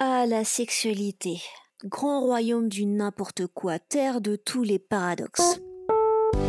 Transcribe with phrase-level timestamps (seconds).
[0.00, 1.42] Ah, la sexualité.
[1.84, 5.60] Grand royaume du n'importe quoi, terre de tous les paradoxes.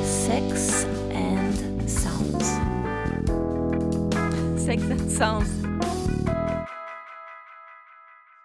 [0.03, 2.45] Sex and Sounds.
[4.55, 5.49] Sex and Sounds.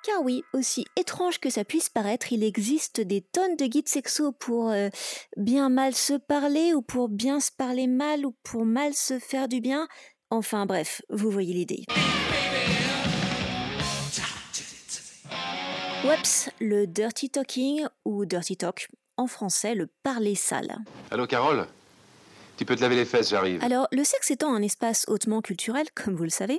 [0.04, 4.32] Car oui, aussi étrange que ça puisse paraître, il existe des tonnes de guides sexo
[4.32, 4.88] pour euh,
[5.36, 9.48] bien mal se parler ou pour bien se parler mal ou pour mal se faire
[9.48, 9.86] du bien.
[10.30, 11.84] Enfin bref, vous voyez l'idée.
[16.04, 20.76] Oups, le dirty talking ou dirty talk, en français le parler sale.
[21.10, 21.66] Allô Carole?
[22.58, 23.64] Tu peux te laver les fesses, j'arrive.
[23.64, 26.58] Alors, le sexe étant un espace hautement culturel, comme vous le savez,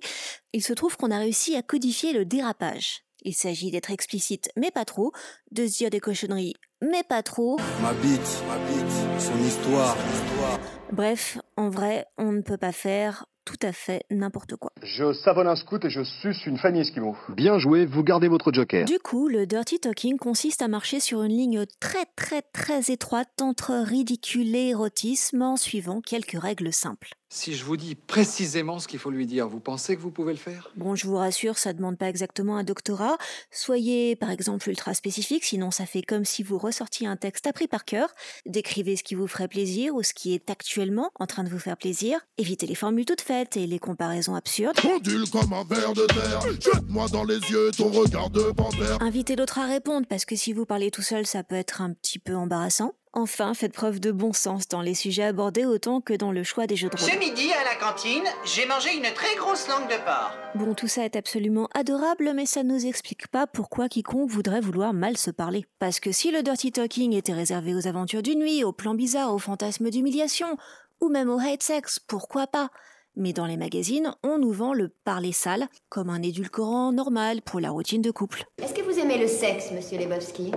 [0.52, 3.04] il se trouve qu'on a réussi à codifier le dérapage.
[3.22, 5.12] Il s'agit d'être explicite, mais pas trop,
[5.52, 7.60] de se dire des cochonneries, mais pas trop.
[7.84, 10.60] Ma bite, ma bite, son histoire, histoire.
[10.92, 14.72] Bref, en vrai, on ne peut pas faire tout à fait n'importe quoi.
[14.84, 17.16] Je savonne un scout et je suce une famille esquimau.
[17.30, 18.86] Bien joué, vous gardez votre joker.
[18.86, 23.42] Du coup, le dirty talking consiste à marcher sur une ligne très très très étroite
[23.42, 27.14] entre ridicule et érotisme en suivant quelques règles simples.
[27.36, 30.32] Si je vous dis précisément ce qu'il faut lui dire, vous pensez que vous pouvez
[30.32, 30.72] le faire?
[30.78, 33.18] Bon, je vous rassure, ça demande pas exactement un doctorat.
[33.52, 37.68] Soyez par exemple ultra spécifique, sinon ça fait comme si vous ressortiez un texte appris
[37.68, 38.08] par cœur.
[38.46, 41.60] Décrivez ce qui vous ferait plaisir ou ce qui est actuellement en train de vous
[41.60, 42.22] faire plaisir.
[42.38, 44.80] Évitez les formules toutes faites et les comparaisons absurdes.
[44.86, 48.98] Ondule comme un verre de terre, jette-moi dans les yeux ton regard de panthère.
[49.02, 51.92] Invitez l'autre à répondre parce que si vous parlez tout seul, ça peut être un
[51.92, 52.94] petit peu embarrassant.
[53.18, 56.68] Enfin, faites preuve de bon sens dans les sujets abordés autant que dans le choix
[56.68, 57.10] des jeux de rôle.
[57.10, 60.34] Ce midi, à la cantine, j'ai mangé une très grosse langue de porc.
[60.56, 64.60] Bon, tout ça est absolument adorable, mais ça ne nous explique pas pourquoi quiconque voudrait
[64.60, 65.66] vouloir mal se parler.
[65.80, 69.34] Parce que si le dirty talking était réservé aux aventures du nuit, aux plans bizarres,
[69.34, 70.58] aux fantasmes d'humiliation,
[71.00, 72.70] ou même au hate sex, pourquoi pas?
[73.16, 77.62] Mais dans les magazines, on nous vend le parler sale comme un édulcorant normal pour
[77.62, 78.44] la routine de couple.
[78.62, 80.52] Est-ce que vous aimez le sexe, monsieur Lebowski?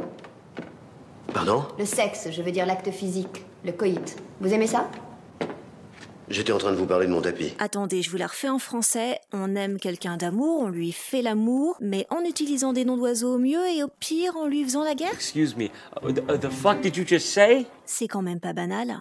[1.39, 4.17] Pardon Le sexe, je veux dire l'acte physique, le coït.
[4.41, 4.91] Vous aimez ça
[6.29, 7.55] J'étais en train de vous parler de mon tapis.
[7.61, 9.21] Attendez, je vous la refais en français.
[9.33, 13.39] On aime quelqu'un d'amour, on lui fait l'amour, mais en utilisant des noms d'oiseaux au
[13.39, 16.81] mieux et au pire en lui faisant la guerre Excuse me, uh, the, the fuck
[16.81, 17.67] did you just say?
[17.85, 18.99] C'est quand même pas banal.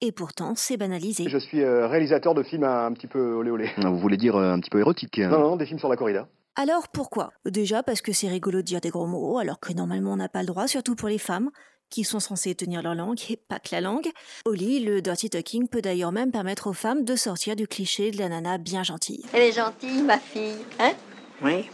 [0.00, 1.28] Et pourtant, c'est banalisé.
[1.28, 3.70] Je suis euh, réalisateur de films un, un petit peu olé olé.
[3.76, 6.26] Vous voulez dire euh, un petit peu érotique Non, non, des films sur la corrida.
[6.58, 7.32] Alors pourquoi?
[7.44, 10.30] Déjà parce que c'est rigolo de dire des gros mots, alors que normalement on n'a
[10.30, 11.50] pas le droit, surtout pour les femmes,
[11.90, 14.08] qui sont censées tenir leur langue et pas que la langue.
[14.44, 18.10] Au lit, le dirty talking peut d'ailleurs même permettre aux femmes de sortir du cliché
[18.10, 19.24] de la nana bien gentille.
[19.32, 20.92] Elle est gentille, ma fille, hein?
[21.42, 21.68] Oui,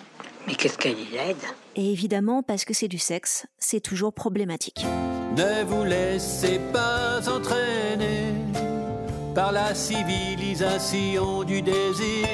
[0.46, 1.36] mais qu'est-ce qu'elle est laide
[1.76, 4.84] Et évidemment, parce que c'est du sexe, c'est toujours problématique.
[5.36, 8.34] Ne vous laissez pas entraîner
[9.34, 12.28] par la civilisation du désir.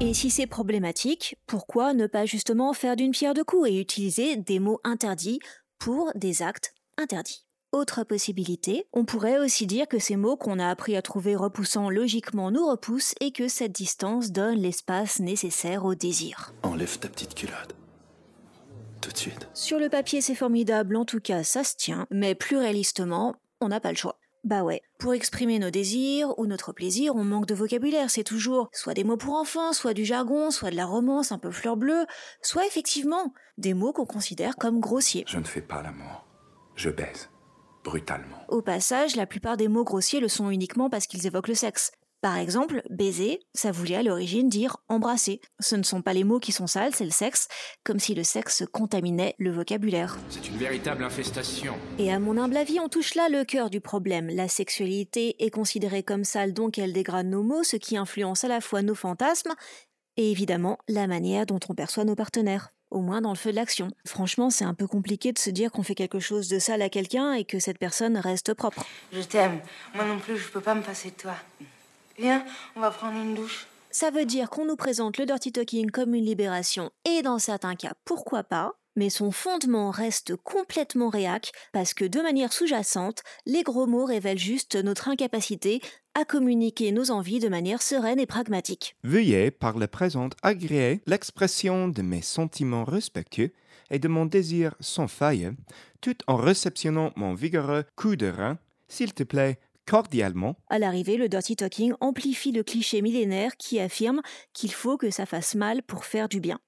[0.00, 4.36] Et si c'est problématique, pourquoi ne pas justement faire d'une pierre deux coups et utiliser
[4.36, 5.40] des mots interdits
[5.80, 10.68] pour des actes interdits autre possibilité, on pourrait aussi dire que ces mots qu'on a
[10.68, 15.94] appris à trouver repoussants logiquement nous repoussent et que cette distance donne l'espace nécessaire au
[15.94, 16.52] désir.
[16.64, 17.76] Enlève ta petite culotte.
[19.00, 19.48] Tout de suite.
[19.54, 23.68] Sur le papier c'est formidable, en tout cas ça se tient, mais plus réalistement, on
[23.68, 24.19] n'a pas le choix.
[24.42, 28.70] Bah ouais, pour exprimer nos désirs ou notre plaisir, on manque de vocabulaire, c'est toujours
[28.72, 31.76] soit des mots pour enfants, soit du jargon, soit de la romance un peu fleur
[31.76, 32.06] bleue,
[32.40, 35.24] soit effectivement des mots qu'on considère comme grossiers.
[35.26, 36.24] Je ne fais pas l'amour.
[36.74, 37.28] Je baise.
[37.84, 38.44] Brutalement.
[38.48, 41.92] Au passage, la plupart des mots grossiers le sont uniquement parce qu'ils évoquent le sexe.
[42.20, 45.40] Par exemple, baiser, ça voulait à l'origine dire embrasser.
[45.58, 47.48] Ce ne sont pas les mots qui sont sales, c'est le sexe,
[47.82, 50.18] comme si le sexe contaminait le vocabulaire.
[50.28, 51.74] C'est une véritable infestation.
[51.98, 54.28] Et à mon humble avis, on touche là le cœur du problème.
[54.28, 58.48] La sexualité est considérée comme sale, donc elle dégrade nos mots, ce qui influence à
[58.48, 59.54] la fois nos fantasmes
[60.18, 63.56] et évidemment la manière dont on perçoit nos partenaires au moins dans le feu de
[63.56, 63.88] l'action.
[64.04, 66.88] Franchement, c'est un peu compliqué de se dire qu'on fait quelque chose de sale à
[66.88, 68.84] quelqu'un et que cette personne reste propre.
[69.12, 69.60] Je t'aime.
[69.94, 71.36] Moi non plus, je peux pas me passer de toi.
[72.18, 72.44] Viens,
[72.76, 73.66] on va prendre une douche.
[73.90, 77.74] Ça veut dire qu'on nous présente le dirty talking comme une libération et dans certains
[77.74, 83.62] cas, pourquoi pas, mais son fondement reste complètement réac parce que de manière sous-jacente, les
[83.62, 85.80] gros mots révèlent juste notre incapacité
[86.14, 88.96] à communiquer nos envies de manière sereine et pragmatique.
[89.02, 93.52] Veuillez par le présent agréer l'expression de mes sentiments respectueux
[93.90, 95.50] et de mon désir sans faille,
[96.00, 98.58] tout en réceptionnant mon vigoureux coup de rein,
[98.88, 99.58] s'il te plaît,
[99.90, 100.54] cordialement.
[100.68, 104.20] À l'arrivée, le dirty talking amplifie le cliché millénaire qui affirme
[104.52, 106.60] qu'il faut que ça fasse mal pour faire du bien.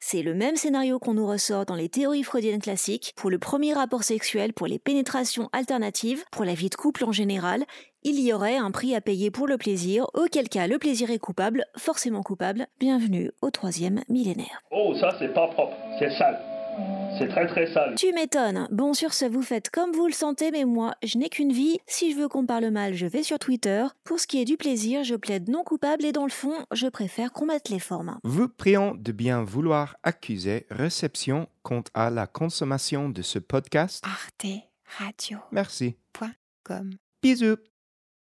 [0.00, 3.74] C'est le même scénario qu'on nous ressort dans les théories freudiennes classiques pour le premier
[3.74, 7.64] rapport sexuel, pour les pénétrations alternatives, pour la vie de couple en général,
[8.02, 11.18] il y aurait un prix à payer pour le plaisir, auquel cas le plaisir est
[11.18, 12.66] coupable, forcément coupable.
[12.80, 14.62] Bienvenue au troisième millénaire.
[14.70, 16.57] Oh, ça c'est pas propre, c'est sale.
[17.18, 17.96] C'est très très sale.
[17.96, 18.68] Tu m'étonnes.
[18.70, 21.78] Bon, sur ce, vous faites comme vous le sentez, mais moi, je n'ai qu'une vie.
[21.86, 23.84] Si je veux qu'on parle mal, je vais sur Twitter.
[24.04, 26.86] Pour ce qui est du plaisir, je plaide non coupable et dans le fond, je
[26.86, 28.18] préfère qu'on mette les formes.
[28.22, 34.04] Vous prions de bien vouloir accuser réception quant à la consommation de ce podcast.
[34.06, 34.62] Arte
[34.98, 35.38] Radio.
[35.50, 35.96] Merci.
[36.12, 36.90] Point com.
[37.20, 37.56] Bisous.